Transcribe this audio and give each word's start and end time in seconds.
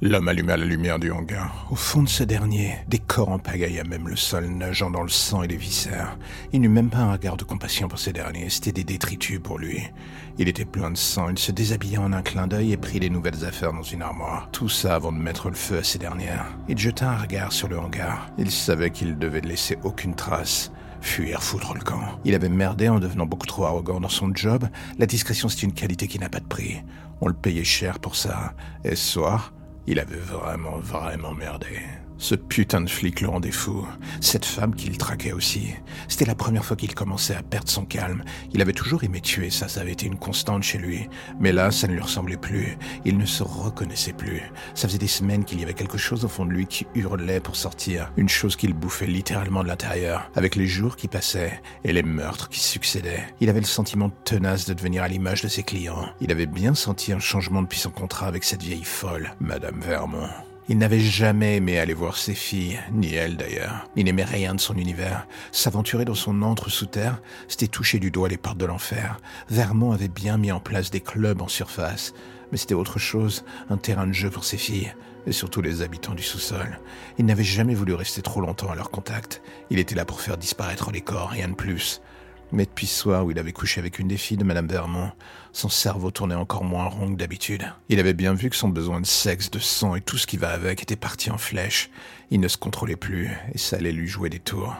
L'homme 0.00 0.28
alluma 0.28 0.56
la 0.56 0.64
lumière 0.64 1.00
du 1.00 1.10
hangar. 1.10 1.66
Au 1.72 1.74
fond 1.74 2.04
de 2.04 2.08
ce 2.08 2.22
dernier, 2.22 2.76
des 2.86 3.00
corps 3.00 3.30
en 3.30 3.40
pagaille 3.40 3.80
à 3.80 3.84
même 3.84 4.06
le 4.06 4.14
sol, 4.14 4.46
nageant 4.46 4.90
dans 4.90 5.02
le 5.02 5.08
sang 5.08 5.42
et 5.42 5.48
les 5.48 5.56
viscères. 5.56 6.16
Il 6.52 6.60
n'eut 6.60 6.68
même 6.68 6.88
pas 6.88 6.98
un 6.98 7.12
regard 7.14 7.36
de 7.36 7.42
compassion 7.42 7.88
pour 7.88 7.98
ces 7.98 8.12
derniers, 8.12 8.48
c'était 8.48 8.70
des 8.70 8.84
détritus 8.84 9.40
pour 9.42 9.58
lui. 9.58 9.82
Il 10.38 10.48
était 10.48 10.64
plein 10.64 10.92
de 10.92 10.96
sang, 10.96 11.30
il 11.30 11.38
se 11.38 11.50
déshabilla 11.50 12.00
en 12.00 12.12
un 12.12 12.22
clin 12.22 12.46
d'œil 12.46 12.70
et 12.70 12.76
prit 12.76 13.00
les 13.00 13.10
nouvelles 13.10 13.44
affaires 13.44 13.72
dans 13.72 13.82
une 13.82 14.02
armoire. 14.02 14.48
Tout 14.52 14.68
ça 14.68 14.94
avant 14.94 15.10
de 15.10 15.18
mettre 15.18 15.48
le 15.48 15.56
feu 15.56 15.78
à 15.78 15.82
ces 15.82 15.98
dernières. 15.98 16.46
Il 16.68 16.78
jeta 16.78 17.10
un 17.10 17.16
regard 17.16 17.52
sur 17.52 17.66
le 17.66 17.80
hangar. 17.80 18.30
Il 18.38 18.52
savait 18.52 18.90
qu'il 18.90 19.18
devait 19.18 19.40
laisser 19.40 19.78
aucune 19.82 20.14
trace. 20.14 20.70
Fuir, 21.00 21.42
foutre 21.42 21.74
le 21.74 21.80
camp. 21.80 22.20
Il 22.24 22.36
avait 22.36 22.48
merdé 22.48 22.88
en 22.88 23.00
devenant 23.00 23.26
beaucoup 23.26 23.46
trop 23.48 23.64
arrogant 23.64 23.98
dans 23.98 24.08
son 24.08 24.32
job. 24.32 24.68
La 24.98 25.06
discrétion, 25.06 25.48
c'est 25.48 25.64
une 25.64 25.72
qualité 25.72 26.06
qui 26.06 26.20
n'a 26.20 26.28
pas 26.28 26.40
de 26.40 26.46
prix. 26.46 26.84
On 27.20 27.26
le 27.26 27.34
payait 27.34 27.64
cher 27.64 27.98
pour 27.98 28.14
ça. 28.14 28.54
Et 28.84 28.94
ce 28.94 29.12
soir, 29.12 29.52
il 29.90 29.98
avait 29.98 30.16
vraiment, 30.16 30.78
vraiment 30.80 31.32
merdé. 31.32 31.80
Ce 32.20 32.34
putain 32.34 32.80
de 32.80 32.90
flic 32.90 33.20
le 33.20 33.28
rendait 33.28 33.52
fou. 33.52 33.86
Cette 34.20 34.44
femme 34.44 34.74
qu'il 34.74 34.98
traquait 34.98 35.32
aussi. 35.32 35.68
C'était 36.08 36.24
la 36.24 36.34
première 36.34 36.64
fois 36.64 36.76
qu'il 36.76 36.92
commençait 36.92 37.36
à 37.36 37.44
perdre 37.44 37.70
son 37.70 37.84
calme. 37.84 38.24
Il 38.52 38.60
avait 38.60 38.72
toujours 38.72 39.04
aimé 39.04 39.20
tuer, 39.20 39.50
ça, 39.50 39.68
ça 39.68 39.82
avait 39.82 39.92
été 39.92 40.06
une 40.06 40.18
constante 40.18 40.64
chez 40.64 40.78
lui. 40.78 41.08
Mais 41.38 41.52
là, 41.52 41.70
ça 41.70 41.86
ne 41.86 41.92
lui 41.92 42.00
ressemblait 42.00 42.36
plus. 42.36 42.76
Il 43.04 43.18
ne 43.18 43.24
se 43.24 43.44
reconnaissait 43.44 44.12
plus. 44.12 44.42
Ça 44.74 44.88
faisait 44.88 44.98
des 44.98 45.06
semaines 45.06 45.44
qu'il 45.44 45.60
y 45.60 45.62
avait 45.62 45.74
quelque 45.74 45.96
chose 45.96 46.24
au 46.24 46.28
fond 46.28 46.44
de 46.44 46.50
lui 46.50 46.66
qui 46.66 46.86
hurlait 46.96 47.40
pour 47.40 47.54
sortir. 47.54 48.12
Une 48.16 48.28
chose 48.28 48.56
qu'il 48.56 48.74
bouffait 48.74 49.06
littéralement 49.06 49.62
de 49.62 49.68
l'intérieur. 49.68 50.28
Avec 50.34 50.56
les 50.56 50.66
jours 50.66 50.96
qui 50.96 51.06
passaient 51.06 51.62
et 51.84 51.92
les 51.92 52.02
meurtres 52.02 52.48
qui 52.48 52.60
succédaient. 52.60 53.26
Il 53.40 53.48
avait 53.48 53.60
le 53.60 53.66
sentiment 53.66 54.10
tenace 54.24 54.66
de 54.66 54.74
devenir 54.74 55.04
à 55.04 55.08
l'image 55.08 55.42
de 55.42 55.48
ses 55.48 55.62
clients. 55.62 56.08
Il 56.20 56.32
avait 56.32 56.46
bien 56.46 56.74
senti 56.74 57.12
un 57.12 57.20
changement 57.20 57.62
depuis 57.62 57.78
son 57.78 57.90
contrat 57.90 58.26
avec 58.26 58.42
cette 58.42 58.62
vieille 58.62 58.84
folle, 58.84 59.34
Madame 59.40 59.80
Vermont. 59.80 60.28
Il 60.70 60.76
n'avait 60.76 61.00
jamais 61.00 61.56
aimé 61.56 61.78
aller 61.78 61.94
voir 61.94 62.18
ses 62.18 62.34
filles, 62.34 62.78
ni 62.92 63.14
elle 63.14 63.38
d'ailleurs. 63.38 63.88
Il 63.96 64.04
n'aimait 64.04 64.24
rien 64.24 64.54
de 64.54 64.60
son 64.60 64.74
univers. 64.74 65.26
S'aventurer 65.50 66.04
dans 66.04 66.14
son 66.14 66.42
antre 66.42 66.68
sous 66.68 66.84
terre, 66.84 67.22
c'était 67.48 67.68
toucher 67.68 67.98
du 67.98 68.10
doigt 68.10 68.28
les 68.28 68.36
portes 68.36 68.58
de 68.58 68.66
l'enfer. 68.66 69.18
Vermont 69.48 69.92
avait 69.92 70.08
bien 70.08 70.36
mis 70.36 70.52
en 70.52 70.60
place 70.60 70.90
des 70.90 71.00
clubs 71.00 71.40
en 71.40 71.48
surface, 71.48 72.12
mais 72.52 72.58
c'était 72.58 72.74
autre 72.74 72.98
chose, 72.98 73.46
un 73.70 73.78
terrain 73.78 74.06
de 74.06 74.12
jeu 74.12 74.28
pour 74.28 74.44
ses 74.44 74.58
filles, 74.58 74.92
et 75.26 75.32
surtout 75.32 75.62
les 75.62 75.80
habitants 75.80 76.14
du 76.14 76.22
sous-sol. 76.22 76.80
Il 77.16 77.24
n'avait 77.24 77.44
jamais 77.44 77.74
voulu 77.74 77.94
rester 77.94 78.20
trop 78.20 78.42
longtemps 78.42 78.70
à 78.70 78.74
leur 78.74 78.90
contact. 78.90 79.40
Il 79.70 79.78
était 79.78 79.94
là 79.94 80.04
pour 80.04 80.20
faire 80.20 80.36
disparaître 80.36 80.90
les 80.90 81.00
corps, 81.00 81.30
rien 81.30 81.48
de 81.48 81.54
plus. 81.54 82.02
Mais 82.50 82.64
depuis 82.64 82.86
ce 82.86 83.00
soir 83.00 83.24
où 83.26 83.30
il 83.30 83.38
avait 83.38 83.52
couché 83.52 83.78
avec 83.78 83.98
une 83.98 84.08
des 84.08 84.16
filles 84.16 84.38
de 84.38 84.44
Madame 84.44 84.68
Vermont, 84.68 85.12
son 85.52 85.68
cerveau 85.68 86.10
tournait 86.10 86.34
encore 86.34 86.64
moins 86.64 86.86
rond 86.86 87.12
que 87.12 87.18
d'habitude. 87.18 87.70
Il 87.90 88.00
avait 88.00 88.14
bien 88.14 88.32
vu 88.32 88.48
que 88.48 88.56
son 88.56 88.70
besoin 88.70 89.00
de 89.00 89.06
sexe, 89.06 89.50
de 89.50 89.58
sang 89.58 89.94
et 89.94 90.00
tout 90.00 90.16
ce 90.16 90.26
qui 90.26 90.38
va 90.38 90.50
avec 90.50 90.82
était 90.82 90.96
parti 90.96 91.30
en 91.30 91.36
flèche. 91.36 91.90
Il 92.30 92.40
ne 92.40 92.48
se 92.48 92.56
contrôlait 92.56 92.96
plus, 92.96 93.30
et 93.52 93.58
ça 93.58 93.76
allait 93.76 93.92
lui 93.92 94.08
jouer 94.08 94.30
des 94.30 94.40
tours. 94.40 94.74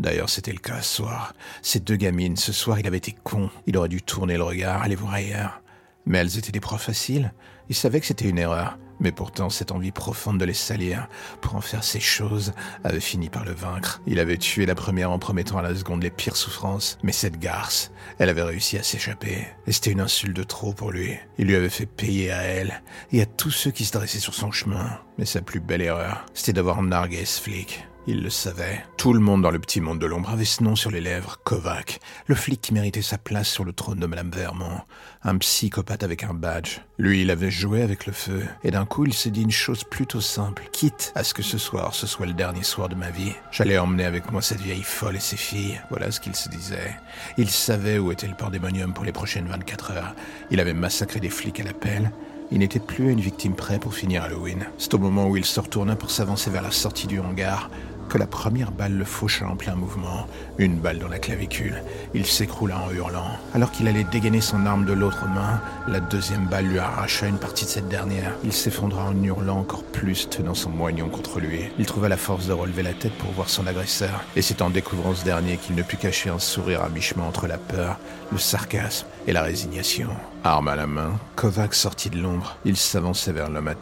D'ailleurs, 0.00 0.30
c'était 0.30 0.52
le 0.52 0.58
cas 0.58 0.82
ce 0.82 0.96
soir. 0.96 1.34
Ces 1.62 1.78
deux 1.78 1.96
gamines, 1.96 2.36
ce 2.36 2.52
soir, 2.52 2.80
il 2.80 2.86
avait 2.88 2.96
été 2.96 3.14
con. 3.22 3.50
Il 3.66 3.76
aurait 3.76 3.88
dû 3.88 4.02
tourner 4.02 4.36
le 4.36 4.42
regard, 4.42 4.82
aller 4.82 4.96
voir 4.96 5.14
ailleurs. 5.14 5.61
Mais 6.06 6.18
elles 6.18 6.38
étaient 6.38 6.52
des 6.52 6.60
profs 6.60 6.84
faciles. 6.84 7.32
Il 7.68 7.74
savait 7.74 8.00
que 8.00 8.06
c'était 8.06 8.28
une 8.28 8.38
erreur. 8.38 8.78
Mais 9.00 9.10
pourtant, 9.10 9.50
cette 9.50 9.72
envie 9.72 9.90
profonde 9.90 10.38
de 10.38 10.44
les 10.44 10.54
salir, 10.54 11.08
pour 11.40 11.56
en 11.56 11.60
faire 11.60 11.82
ces 11.82 11.98
choses, 11.98 12.52
avait 12.84 13.00
fini 13.00 13.28
par 13.28 13.44
le 13.44 13.52
vaincre. 13.52 14.00
Il 14.06 14.20
avait 14.20 14.36
tué 14.36 14.64
la 14.64 14.76
première 14.76 15.10
en 15.10 15.18
promettant 15.18 15.58
à 15.58 15.62
la 15.62 15.74
seconde 15.74 16.04
les 16.04 16.10
pires 16.10 16.36
souffrances, 16.36 16.98
mais 17.02 17.10
cette 17.10 17.40
garce, 17.40 17.90
elle 18.20 18.28
avait 18.28 18.44
réussi 18.44 18.78
à 18.78 18.84
s'échapper. 18.84 19.48
Et 19.66 19.72
c'était 19.72 19.90
une 19.90 20.00
insulte 20.00 20.36
de 20.36 20.44
trop 20.44 20.72
pour 20.72 20.92
lui. 20.92 21.18
Il 21.36 21.48
lui 21.48 21.56
avait 21.56 21.68
fait 21.68 21.86
payer 21.86 22.30
à 22.30 22.42
elle, 22.42 22.80
et 23.10 23.22
à 23.22 23.26
tous 23.26 23.50
ceux 23.50 23.72
qui 23.72 23.84
se 23.84 23.92
dressaient 23.92 24.20
sur 24.20 24.34
son 24.34 24.52
chemin. 24.52 25.00
Mais 25.18 25.24
sa 25.24 25.42
plus 25.42 25.60
belle 25.60 25.82
erreur, 25.82 26.24
c'était 26.32 26.52
d'avoir 26.52 26.80
nargué 26.80 27.24
ce 27.24 27.40
flic. 27.40 27.84
Il 28.08 28.24
le 28.24 28.30
savait. 28.30 28.84
Tout 28.96 29.12
le 29.12 29.20
monde 29.20 29.42
dans 29.42 29.52
le 29.52 29.60
petit 29.60 29.80
monde 29.80 30.00
de 30.00 30.06
l'ombre 30.06 30.30
avait 30.30 30.44
ce 30.44 30.64
nom 30.64 30.74
sur 30.74 30.90
les 30.90 31.00
lèvres, 31.00 31.38
Kovac, 31.44 32.00
le 32.26 32.34
flic 32.34 32.60
qui 32.60 32.74
méritait 32.74 33.00
sa 33.00 33.16
place 33.16 33.48
sur 33.48 33.64
le 33.64 33.72
trône 33.72 34.00
de 34.00 34.06
Madame 34.06 34.30
Vermont, 34.30 34.80
un 35.22 35.38
psychopathe 35.38 36.02
avec 36.02 36.24
un 36.24 36.34
badge. 36.34 36.80
Lui, 36.98 37.22
il 37.22 37.30
avait 37.30 37.52
joué 37.52 37.80
avec 37.80 38.06
le 38.06 38.12
feu, 38.12 38.42
et 38.64 38.72
d'un 38.72 38.86
coup, 38.86 39.04
il 39.04 39.14
s'est 39.14 39.30
dit 39.30 39.42
une 39.42 39.52
chose 39.52 39.84
plutôt 39.84 40.20
simple. 40.20 40.64
Quitte 40.72 41.12
à 41.14 41.22
ce 41.22 41.32
que 41.32 41.44
ce 41.44 41.58
soir, 41.58 41.94
ce 41.94 42.08
soit 42.08 42.26
le 42.26 42.32
dernier 42.32 42.64
soir 42.64 42.88
de 42.88 42.96
ma 42.96 43.10
vie, 43.10 43.34
j'allais 43.52 43.78
emmener 43.78 44.04
avec 44.04 44.32
moi 44.32 44.42
cette 44.42 44.60
vieille 44.60 44.82
folle 44.82 45.14
et 45.14 45.20
ses 45.20 45.36
filles. 45.36 45.80
Voilà 45.88 46.10
ce 46.10 46.18
qu'il 46.18 46.34
se 46.34 46.48
disait. 46.48 46.96
Il 47.38 47.50
savait 47.50 47.98
où 47.98 48.10
était 48.10 48.26
le 48.26 48.34
pandémonium 48.34 48.94
pour 48.94 49.04
les 49.04 49.12
prochaines 49.12 49.46
24 49.46 49.92
heures. 49.92 50.14
Il 50.50 50.58
avait 50.58 50.74
massacré 50.74 51.20
des 51.20 51.30
flics 51.30 51.60
à 51.60 51.64
l'appel, 51.64 52.10
il 52.52 52.58
n'était 52.58 52.80
plus 52.80 53.10
une 53.10 53.20
victime 53.20 53.54
près 53.54 53.78
pour 53.78 53.94
finir 53.94 54.24
Halloween. 54.24 54.66
C'est 54.76 54.92
au 54.92 54.98
moment 54.98 55.26
où 55.26 55.38
il 55.38 55.44
se 55.46 55.58
retourna 55.58 55.96
pour 55.96 56.10
s'avancer 56.10 56.50
vers 56.50 56.60
la 56.60 56.70
sortie 56.70 57.06
du 57.06 57.18
hangar 57.18 57.70
que 58.12 58.18
la 58.18 58.26
première 58.26 58.72
balle 58.72 58.92
le 58.92 59.06
faucha 59.06 59.48
en 59.48 59.56
plein 59.56 59.74
mouvement, 59.74 60.26
une 60.58 60.76
balle 60.76 60.98
dans 60.98 61.08
la 61.08 61.18
clavicule. 61.18 61.82
Il 62.12 62.26
s'écroula 62.26 62.78
en 62.78 62.90
hurlant. 62.90 63.38
Alors 63.54 63.70
qu'il 63.70 63.88
allait 63.88 64.04
dégainer 64.04 64.42
son 64.42 64.66
arme 64.66 64.84
de 64.84 64.92
l'autre 64.92 65.26
main, 65.28 65.62
la 65.88 65.98
deuxième 65.98 66.44
balle 66.44 66.66
lui 66.66 66.78
arracha 66.78 67.26
une 67.26 67.38
partie 67.38 67.64
de 67.64 67.70
cette 67.70 67.88
dernière. 67.88 68.34
Il 68.44 68.52
s'effondra 68.52 69.06
en 69.08 69.22
hurlant 69.22 69.60
encore 69.60 69.82
plus, 69.82 70.28
tenant 70.28 70.52
son 70.52 70.68
moignon 70.68 71.08
contre 71.08 71.40
lui. 71.40 71.60
Il 71.78 71.86
trouva 71.86 72.10
la 72.10 72.18
force 72.18 72.46
de 72.46 72.52
relever 72.52 72.82
la 72.82 72.92
tête 72.92 73.14
pour 73.14 73.30
voir 73.30 73.48
son 73.48 73.66
agresseur, 73.66 74.22
et 74.36 74.42
c'est 74.42 74.60
en 74.60 74.68
découvrant 74.68 75.14
ce 75.14 75.24
dernier 75.24 75.56
qu'il 75.56 75.74
ne 75.74 75.82
put 75.82 75.96
cacher 75.96 76.28
un 76.28 76.38
sourire 76.38 76.82
à 76.82 76.90
mi-chemin 76.90 77.24
entre 77.24 77.46
la 77.46 77.56
peur, 77.56 77.98
le 78.30 78.36
sarcasme 78.36 79.06
et 79.26 79.32
la 79.32 79.40
résignation. 79.40 80.10
Arme 80.44 80.68
à 80.68 80.74
la 80.74 80.88
main, 80.88 81.12
Kovac 81.36 81.72
sortit 81.72 82.10
de 82.10 82.20
l'ombre. 82.20 82.56
Il 82.64 82.76
s'avançait 82.76 83.32
vers 83.32 83.48
l'homme 83.48 83.68
à 83.68 83.74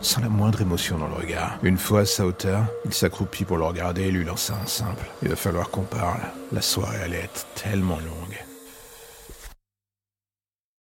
sans 0.00 0.22
la 0.22 0.30
moindre 0.30 0.62
émotion 0.62 0.96
dans 0.96 1.08
le 1.08 1.14
regard. 1.14 1.58
Une 1.62 1.76
fois 1.76 2.00
à 2.00 2.06
sa 2.06 2.24
hauteur, 2.24 2.64
il 2.86 2.94
s'accroupit 2.94 3.44
pour 3.44 3.58
le 3.58 3.64
regarder 3.64 4.04
et 4.04 4.10
lui 4.10 4.24
lança 4.24 4.54
un 4.54 4.66
simple. 4.66 5.04
Il 5.22 5.28
va 5.28 5.36
falloir 5.36 5.68
qu'on 5.68 5.82
parle. 5.82 6.20
La 6.52 6.62
soirée 6.62 7.02
allait 7.02 7.24
être 7.24 7.46
tellement 7.54 7.98
longue. 7.98 8.49